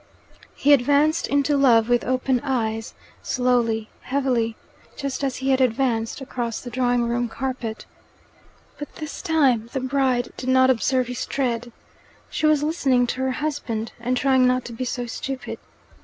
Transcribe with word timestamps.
He 0.55 0.73
advanced 0.73 1.27
into 1.27 1.55
love 1.55 1.87
with 1.87 2.03
open 2.03 2.39
eyes, 2.39 2.95
slowly, 3.21 3.87
heavily, 4.01 4.55
just 4.97 5.23
as 5.23 5.35
he 5.35 5.51
had 5.51 5.61
advanced 5.61 6.21
across 6.21 6.59
the 6.59 6.71
drawing 6.71 7.03
room 7.07 7.29
carpet. 7.29 7.85
But 8.79 8.95
this 8.95 9.21
time 9.21 9.69
the 9.73 9.79
bride 9.79 10.33
did 10.37 10.49
not 10.49 10.71
observe 10.71 11.05
his 11.05 11.27
tread. 11.27 11.71
She 12.31 12.47
was 12.47 12.63
listening 12.63 13.05
to 13.13 13.21
her 13.21 13.29
husband, 13.31 13.91
and 13.99 14.17
trying 14.17 14.47
not 14.47 14.65
to 14.65 14.73
be 14.73 14.85
so 14.85 15.05
stupid. 15.05 15.59